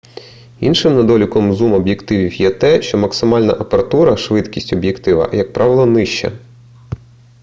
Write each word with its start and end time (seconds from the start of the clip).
іншим 0.59 0.95
недоліком 0.95 1.53
зум-об'єктивів 1.53 2.33
є 2.41 2.51
те 2.51 2.81
що 2.81 2.97
максимальна 2.97 3.53
апертура 3.53 4.17
швидкість 4.17 4.73
об'єктива 4.73 5.29
як 5.33 5.53
правило 5.53 5.85
нижча 5.85 6.31